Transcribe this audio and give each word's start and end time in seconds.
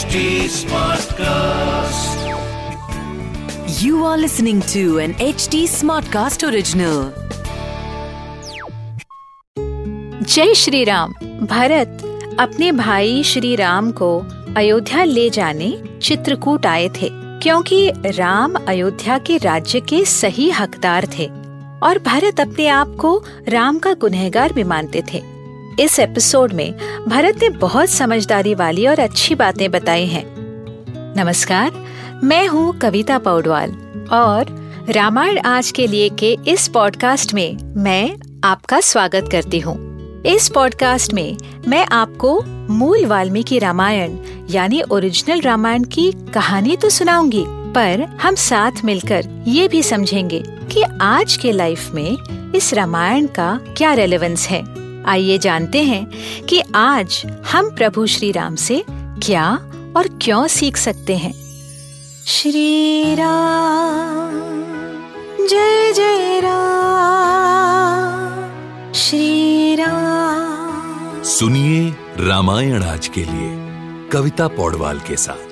HD 0.00 0.20
Smartcast. 0.48 2.20
You 3.82 4.04
are 4.04 4.16
listening 4.16 4.60
to 4.72 4.98
an 4.98 5.12
HD 5.14 5.58
Smartcast 5.72 6.44
original. 6.48 7.00
जय 10.22 10.54
श्री 10.54 10.82
राम 10.84 11.12
भरत 11.50 12.36
अपने 12.40 12.70
भाई 12.72 13.22
श्री 13.22 13.54
राम 13.56 13.90
को 13.92 14.10
अयोध्या 14.56 15.04
ले 15.04 15.28
जाने 15.30 15.70
चित्रकूट 16.02 16.66
आए 16.66 16.88
थे, 16.88 17.08
क्योंकि 17.42 17.90
राम 18.06 18.54
अयोध्या 18.54 19.18
के 19.18 19.36
राज्य 19.36 19.80
के 19.80 20.04
सही 20.04 20.50
हकदार 20.50 21.08
थे 21.18 21.26
और 21.82 21.98
भरत 22.06 22.40
अपने 22.40 22.68
आप 22.68 22.96
को 23.00 23.16
राम 23.48 23.78
का 23.78 23.94
गुनहगार 23.94 24.52
भी 24.52 24.64
मानते 24.64 25.02
थे 25.12 25.22
इस 25.78 25.98
एपिसोड 25.98 26.52
में 26.52 26.72
भरत 27.08 27.38
ने 27.42 27.48
बहुत 27.48 27.88
समझदारी 27.88 28.54
वाली 28.54 28.86
और 28.86 29.00
अच्छी 29.00 29.34
बातें 29.34 29.70
बताई 29.70 30.06
हैं। 30.06 30.24
नमस्कार, 31.16 31.70
मैं 32.24 32.46
हूँ 32.48 32.78
कविता 32.78 33.18
पौडवाल 33.18 33.70
और 34.12 34.46
रामायण 34.88 35.38
आज 35.38 35.70
के 35.70 35.86
लिए 35.86 36.08
के 36.08 36.36
इस 36.48 36.66
पॉडकास्ट 36.68 37.34
में 37.34 37.56
मैं 37.76 38.16
आपका 38.44 38.80
स्वागत 38.80 39.28
करती 39.32 39.60
हूँ। 39.60 39.76
इस 40.26 40.48
पॉडकास्ट 40.48 41.14
में 41.14 41.36
मैं 41.68 41.86
आपको 41.86 42.40
मूल 42.70 43.06
वाल्मीकि 43.06 43.58
रामायण 43.58 44.16
यानी 44.50 44.82
ओरिजिनल 44.82 45.40
रामायण 45.40 45.84
की 45.84 46.10
कहानी 46.34 46.76
तो 46.76 46.88
सुनाऊँगी, 46.88 47.44
पर 47.46 48.18
हम 48.22 48.34
साथ 48.34 48.84
मिलकर 48.84 49.28
ये 49.46 49.68
भी 49.68 49.82
समझेंगे 49.82 50.42
कि 50.72 50.82
आज 51.00 51.36
के 51.36 51.52
लाइफ 51.52 51.90
में 51.94 52.52
इस 52.54 52.72
रामायण 52.74 53.26
का 53.26 53.58
क्या 53.76 53.92
रेलेवेंस 53.94 54.48
है। 54.48 54.79
आइए 55.06 55.38
जानते 55.38 55.84
हैं 55.84 56.10
कि 56.46 56.62
आज 56.74 57.22
हम 57.52 57.70
प्रभु 57.70 58.06
श्री 58.06 58.32
राम 58.32 58.56
से 58.56 58.84
क्या 58.90 59.58
और 59.96 60.18
क्यों 60.22 60.46
सीख 60.46 60.76
सकते 60.76 61.16
हैं। 61.16 61.34
श्री 62.26 63.14
राम 63.14 64.30
जय 65.46 65.92
जय 65.92 66.40
राम। 66.40 68.92
श्री 68.92 69.74
राम 69.74 71.22
सुनिए 71.22 71.94
रामायण 72.20 72.82
आज 72.82 73.08
के 73.08 73.20
लिए 73.20 73.58
कविता 74.12 74.48
पौडवाल 74.48 74.98
के 74.98 75.16
साथ। 75.16 75.50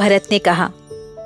भरत 0.00 0.28
ने 0.30 0.38
कहा 0.38 0.70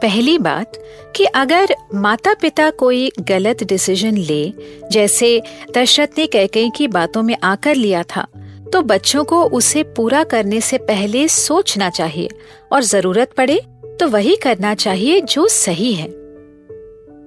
पहली 0.03 0.39
बात 0.39 0.73
कि 1.17 1.25
अगर 1.25 1.75
माता 1.95 2.35
पिता 2.35 2.71
कोई 2.71 3.13
गलत 3.21 3.65
डिसीज़न 3.65 4.17
ले, 4.17 4.53
जैसे 4.93 5.43
दशरथ 5.77 6.09
ने 6.19 6.27
कह 6.27 6.39
कैकई 6.39 6.71
की 6.77 6.89
बातों 6.89 7.23
में 7.23 7.37
आकर 7.43 7.75
लिया 7.75 8.03
था 8.03 8.27
तो 8.73 8.83
बच्चों 8.83 9.25
को 9.25 9.45
उसे 9.45 9.83
पूरा 9.83 10.25
करने 10.25 10.61
से 10.61 10.79
पहले 10.79 11.29
सोचना 11.29 11.91
चाहिए 11.91 12.29
और 12.73 12.83
ज़रूरत 12.83 13.33
पड़े 13.33 13.61
तो 14.01 14.09
वही 14.09 14.37
करना 14.37 14.75
चाहिए 14.75 15.21
जो 15.21 15.49
सही 15.49 15.95
है। 15.95 16.09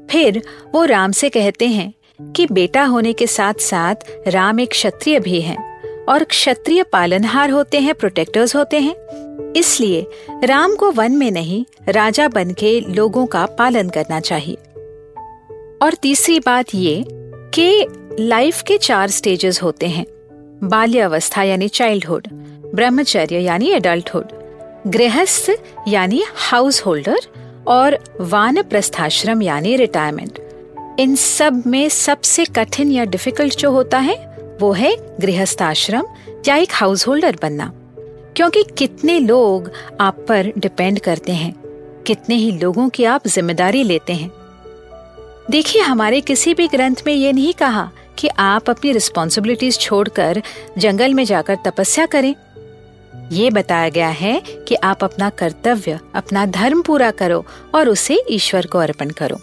फिर 0.08 0.42
वो 0.76 0.86
राम 0.86 1.12
से 1.12 1.30
कहते 1.30 1.68
हैं 1.68 1.94
कि 2.34 2.48
बेटा 2.52 2.84
होने 2.84 3.14
के 3.14 3.28
साथ 3.28 3.54
साथ 3.54 3.96
राम 4.28 4.60
एक 4.60 4.70
क्षत्रिय 4.70 5.20
भी 5.20 5.42
हैं। 5.42 5.73
और 6.09 6.23
क्षत्रिय 6.23 6.84
पालनहार 6.84 7.50
होते 7.50 7.80
हैं 7.80 7.96
प्रोटेक्टर्स 7.96 8.56
होते 8.56 8.80
हैं। 8.80 9.54
इसलिए 9.54 10.06
राम 10.44 10.76
को 10.76 10.92
वन 10.92 11.12
में 11.12 11.32
नहीं, 11.32 11.66
राजा 11.90 12.28
बन 12.28 12.52
के 12.52 12.80
लोगों 12.80 13.26
का 13.26 13.46
पालन 13.46 13.90
करना 13.90 14.20
चाहिए। 14.20 14.58
और 15.81 15.94
तीसरी 15.94 16.40
बात 16.40 16.66
ये 16.76 17.06
कि 17.54 17.88
लाइफ 18.20 18.62
के 18.62 18.78
चार 18.78 19.09
स्टेजेस 19.09 19.64
होते 19.64 19.88
हैं। 19.88 20.06
बाल्यावस्था 20.64 21.44
यानी 21.44 21.68
चाइल्डहुड 21.68 22.28
ब्रह्मचर्य 22.76 23.40
यानी 23.40 23.72
एडल्टहुड 23.72 24.28
गृहस्थ 24.88 25.52
यानी 25.88 26.24
हाउस 26.36 26.81
होल्डर 26.81 27.18
और 27.68 27.98
वान 28.22 28.62
प्रस्थाश्रम 28.62 29.41
यानी 29.41 29.75
रिटायरमेंट 29.75 30.40
इन 31.00 31.16
सब 31.16 31.64
में 31.68 31.90
सबसे 31.90 32.46
कठिन 32.46 32.91
या 32.91 33.06
डिफ़िकल्ट 33.06 33.58
जो 33.58 33.72
होता 33.72 34.00
है 34.00 34.33
वो 34.63 34.72
है 34.74 34.96
गृहस्थाश्रम 35.19 36.06
या 36.47 36.56
एक 36.56 36.69
हाउस 36.74 37.07
होल्डर 37.07 37.38
बनना। 37.41 37.72
क्योंकि 38.35 38.63
कितने 38.78 39.19
लोग 39.19 39.72
आप 40.01 40.25
पर 40.29 40.51
डिपेंड 40.57 41.00
करते 41.00 41.31
हैं, 41.31 41.53
कितने 42.07 42.35
ही 42.35 42.51
लोगों 42.51 42.88
की 42.90 43.03
आप 43.06 43.28
ज़िम्मेदारी 43.28 43.84
लेते 43.84 44.13
हैं। 44.13 44.31
देखिए, 45.52 45.81
हमारे 45.81 46.22
किसी 46.22 46.53
भी 46.53 46.68
ग्रंथ 46.68 47.03
में 47.07 47.13
ये 47.13 47.31
नहीं 47.31 47.53
कहा 47.53 47.90
कि 48.19 48.28
आप 48.28 48.69
अपनी 48.69 48.91
रिस्पॉन्सिबिलिटीज 48.91 49.79
छोड़कर 49.79 50.41
जंगल 50.78 51.13
में 51.13 51.23
जाकर 51.25 51.57
तपस्या 51.66 52.06
करें। 52.06 52.34
ये 53.31 53.50
बताया 53.50 53.90
गया 53.90 54.09
है 54.09 54.41
कि 54.68 54.75
आप 54.75 55.03
अपना 55.03 55.29
कर्तव्य, 55.29 56.00
अपना 56.16 56.46
धर्म 56.46 56.81
पूरा 56.81 57.12
करो 57.12 57.46
और 57.75 57.90
उसे 57.90 58.23
ईश्वर 58.29 58.66
को 58.66 58.78
अर्पण 58.78 59.09
करो। 59.09 59.40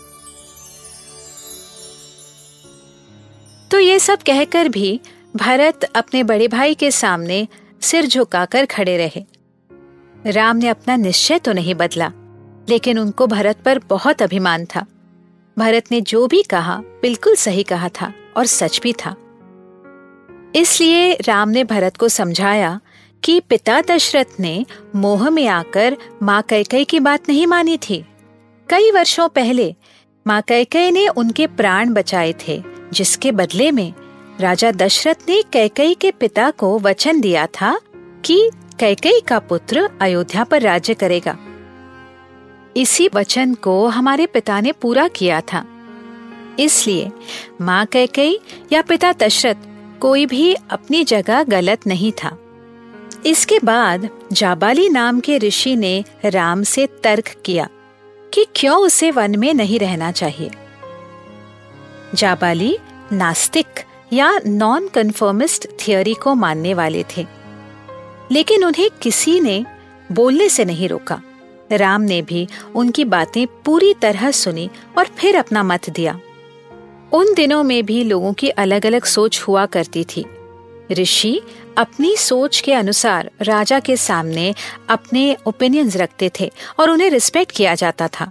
तो 3.70 3.78
ये 3.78 3.98
सब 3.98 4.22
कहकर 4.22 4.68
भी 4.68 5.00
भरत 5.36 5.84
अपने 5.96 6.22
बड़े 6.22 6.48
भाई 6.48 6.74
के 6.74 6.90
सामने 6.90 7.46
सिर 7.80 8.06
झुकाकर 8.06 8.66
खड़े 8.66 8.96
रहे। 8.96 9.24
राम 10.26 10.56
ने 10.56 10.68
अपना 10.68 10.96
निश्चय 10.96 11.38
तो 11.38 11.52
नहीं 11.52 11.74
बदला, 11.74 12.12
लेकिन 12.68 12.98
उनको 12.98 13.26
भरत 13.26 13.58
पर 13.64 13.78
बहुत 13.78 14.22
अभिमान 14.22 14.64
था। 14.64 14.84
भरत 15.56 15.92
ने 15.92 16.00
जो 16.00 16.26
भी 16.26 16.42
कहा, 16.42 16.76
बिल्कुल 17.02 17.34
सही 17.34 17.62
कहा 17.62 17.88
था 18.00 18.12
और 18.36 18.46
सच 18.46 18.80
भी 18.82 18.92
था। 18.92 19.14
इसलिए 20.54 21.12
राम 21.14 21.48
ने 21.48 21.64
भरत 21.64 21.96
को 21.96 22.08
समझाया 22.08 22.80
कि 23.22 23.38
पिता 23.40 23.80
दशरथ 23.80 24.40
ने 24.40 24.64
मोह 24.96 25.28
में 25.30 25.46
आकर 25.48 25.96
माँ 26.22 26.42
कैकई 26.42 26.84
की 26.84 27.00
बात 27.00 27.28
नहीं 27.28 27.46
मानी 27.46 27.78
थी। 27.78 28.04
कई 28.68 28.90
वर्षों 28.90 29.28
पहले 29.28 29.74
माँ 30.26 30.42
कैकई 30.42 30.90
ने 30.90 31.06
उनके 31.08 31.46
प्राण 31.46 31.92
बचाए 31.92 32.34
थे 32.48 32.79
जिसके 32.92 33.32
बदले 33.32 33.70
में 33.70 33.94
राजा 34.40 34.70
दशरथ 34.70 35.14
ने 35.28 35.42
कैकई 35.52 35.94
के 35.94 36.10
पिता 36.10 36.50
को 36.50 36.78
वचन 36.78 37.20
दिया 37.20 37.46
था 37.46 37.80
कि 38.24 38.50
कैकई 38.80 39.20
का 39.20 39.38
पुत्र 39.38 39.90
अयोध्या 40.00 40.44
पर 40.44 40.62
राज्य 40.62 40.94
करेगा। 40.94 41.38
इसी 42.76 43.08
वचन 43.14 43.54
को 43.54 43.86
हमारे 43.86 44.26
पिता 44.26 44.60
ने 44.60 44.72
पूरा 44.72 45.08
किया 45.08 45.40
था। 45.40 45.64
इसलिए 46.58 47.10
माँ 47.60 47.86
कैकई 47.86 48.38
या 48.72 48.82
पिता 48.82 49.12
दशरथ 49.12 49.54
कोई 50.00 50.26
भी 50.26 50.54
अपनी 50.54 51.04
जगह 51.04 51.42
गलत 51.42 51.86
नहीं 51.86 52.12
था। 52.12 52.38
इसके 53.26 53.58
बाद 53.64 54.08
जाबाली 54.32 54.88
नाम 54.88 55.20
के 55.20 55.38
ऋषि 55.38 55.76
ने 55.76 56.04
राम 56.24 56.62
से 56.62 56.86
तर्क 56.86 57.34
किया 57.44 57.68
कि 58.34 58.46
क्यों 58.54 58.78
उसे 58.78 59.10
वन 59.10 59.38
में 59.38 59.54
नहीं 59.54 59.78
रहना 59.78 60.12
चाहिए। 60.12 60.50
जाबाली, 62.14 62.78
नास्तिक 63.12 63.66
या 64.12 64.40
नॉन 64.46 64.88
कन्फर्मिस्ट 64.88 65.68
थियोरी 65.68 66.14
को 66.14 66.34
मानने 66.34 66.74
वाले 66.74 67.04
थे। 67.16 67.26
लेकिन 68.32 68.64
उन्हें 68.64 68.90
किसी 69.02 69.40
ने 69.40 69.66
बोलने 70.12 70.48
से 70.48 70.64
नहीं 70.64 70.88
रोका। 70.88 71.22
राम 71.72 72.00
ने 72.00 72.22
भी 72.22 72.48
उनकी 72.74 73.04
बातें 73.04 73.46
पूरी 73.46 73.94
तरह 73.94 74.30
सुनी 74.30 74.70
और 74.98 75.04
फिर 75.04 75.36
अपना 75.36 75.62
मत 75.62 75.90
दिया। 75.90 76.20
उन 77.12 77.34
दिनों 77.34 77.62
में 77.62 77.86
भी 77.86 78.04
लोगों 78.04 78.32
की 78.32 78.48
अलग 78.48 78.86
अलग 78.86 79.04
सोच 79.04 79.40
हुआ 79.40 79.66
करती 79.66 80.04
थी। 80.04 80.24
ऋषि 80.92 81.40
अपनी 81.78 82.16
सोच 82.16 82.60
के 82.60 82.72
अनुसार 82.72 83.30
राजा 83.42 83.80
के 83.80 83.96
सामने 83.96 84.54
अपने 84.88 85.36
ओपिनियंस 85.46 85.96
रखते 85.96 86.30
थे 86.40 86.52
और 86.80 86.90
उन्हें 86.90 87.10
रिस्पेक्ट 87.10 87.52
किया 87.52 87.74
जाता 87.74 88.08
था। 88.08 88.30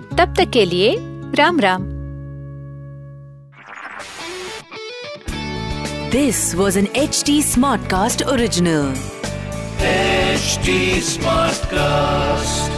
तब 0.17 0.33
तक 0.37 0.49
के 0.53 0.65
लिए 0.65 0.95
Ram 1.35 1.59
Ram. 1.59 1.83
This 6.11 6.43
was 6.55 6.77
an 6.79 6.87
H 6.95 7.23
T 7.25 7.41
smart 7.43 7.89
cast 7.91 8.23
original 8.23 8.93
H 9.85 10.59
T 10.65 10.79
smart 11.01 11.65
cast 11.73 12.70